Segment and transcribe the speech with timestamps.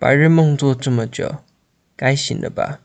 [0.00, 1.38] 白日梦做这么久
[1.96, 2.78] 该醒了吧？